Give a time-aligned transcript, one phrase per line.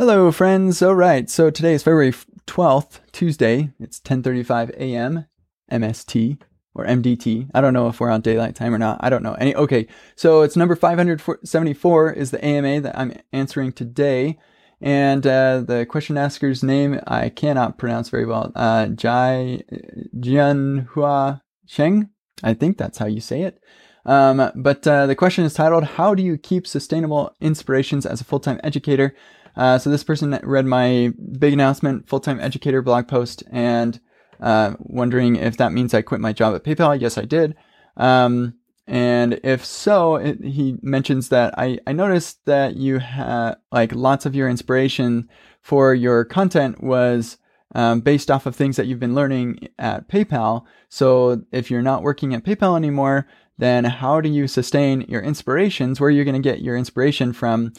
[0.00, 0.80] Hello, friends.
[0.80, 2.14] All right, so today is February
[2.46, 3.68] 12th, Tuesday.
[3.78, 5.26] It's 10:35 a.m.
[5.70, 6.38] MST
[6.74, 7.50] or MDT.
[7.52, 8.96] I don't know if we're on daylight time or not.
[9.02, 9.34] I don't know.
[9.34, 9.86] Any okay.
[10.16, 14.38] So it's number 574 is the AMA that I'm answering today.
[14.80, 18.52] And uh, the question asker's name I cannot pronounce very well.
[18.56, 19.64] Uh, Jai
[20.16, 22.08] Jianhua Sheng.
[22.42, 23.60] I think that's how you say it.
[24.06, 28.24] Um, but uh, the question is titled, How do you keep sustainable inspirations as a
[28.24, 29.14] full time educator?
[29.56, 34.00] Uh, so this person read my big announcement, full time educator blog post, and
[34.40, 37.00] uh, wondering if that means I quit my job at PayPal.
[37.00, 37.54] Yes, I did.
[37.96, 38.54] Um,
[38.86, 44.26] and if so, it, he mentions that I, I noticed that you had like lots
[44.26, 45.28] of your inspiration
[45.62, 47.36] for your content was
[47.74, 50.64] um, based off of things that you've been learning at PayPal.
[50.88, 56.00] So if you're not working at PayPal anymore, then how do you sustain your inspirations?
[56.00, 57.72] Where are you going to get your inspiration from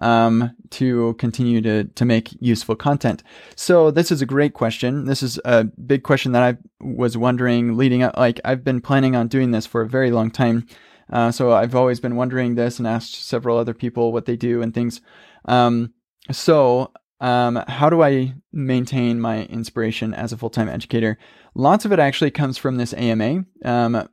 [0.00, 3.22] um, to continue to to make useful content?
[3.56, 5.04] So this is a great question.
[5.04, 8.16] This is a big question that I was wondering leading up.
[8.16, 10.66] Like I've been planning on doing this for a very long time.
[11.10, 14.60] Uh, so I've always been wondering this and asked several other people what they do
[14.60, 15.00] and things.
[15.46, 15.94] Um,
[16.30, 21.18] so um, how do I maintain my inspiration as a full time educator?
[21.54, 23.44] Lots of it actually comes from this AMA.
[23.64, 24.08] Um,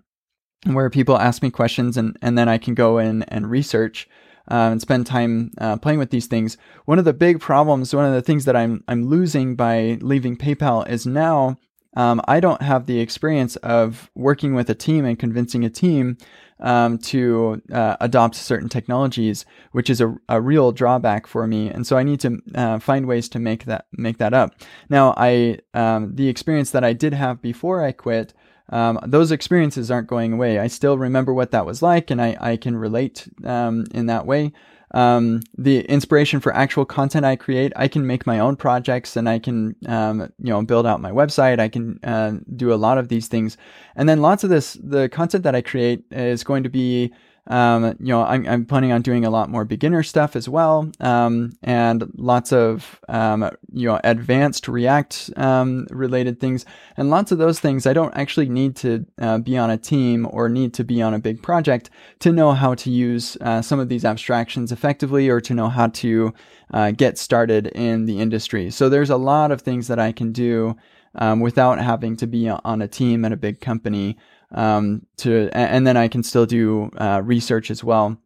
[0.66, 4.08] where people ask me questions and, and then I can go in and research
[4.50, 6.58] uh, and spend time uh, playing with these things.
[6.86, 10.38] One of the big problems, one of the things that I'm I'm losing by leaving
[10.38, 11.58] PayPal is now
[11.96, 16.18] um, I don't have the experience of working with a team and convincing a team
[16.60, 21.70] um, to uh, adopt certain technologies, which is a, a, real drawback for me.
[21.70, 24.56] And so I need to uh, find ways to make that make that up.
[24.90, 28.34] Now, I um, the experience that I did have before I quit
[28.70, 30.60] um, those experiences aren't going away.
[30.60, 34.26] I still remember what that was like, and I, I can relate um, in that
[34.26, 34.54] way.
[34.92, 39.28] Um, the inspiration for actual content I create, I can make my own projects, and
[39.28, 41.60] I can um, you know build out my website.
[41.60, 43.58] I can uh, do a lot of these things,
[43.96, 47.14] and then lots of this the content that I create is going to be
[47.48, 50.92] um, you know, I'm, I'm, planning on doing a lot more beginner stuff as well,
[51.00, 56.66] um, and lots of um, you know advanced React um, related things,
[56.98, 57.86] and lots of those things.
[57.86, 61.14] I don't actually need to uh, be on a team or need to be on
[61.14, 65.40] a big project to know how to use uh, some of these abstractions effectively, or
[65.42, 66.34] to know how to
[66.74, 68.72] uh, get started in the industry.
[68.72, 70.76] So there's a lot of things that I can do
[71.16, 74.18] um, without having to be on a team at a big company
[74.52, 78.18] um, to and then I can still do uh, research as well.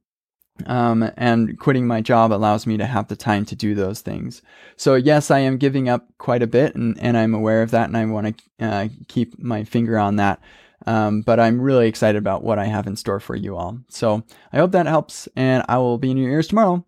[0.65, 4.41] Um, and quitting my job allows me to have the time to do those things.
[4.75, 7.87] So yes, I am giving up quite a bit, and, and I'm aware of that,
[7.87, 10.41] and I want to uh, keep my finger on that.
[10.85, 13.79] Um, but I'm really excited about what I have in store for you all.
[13.87, 16.85] So I hope that helps, and I will be in your ears tomorrow.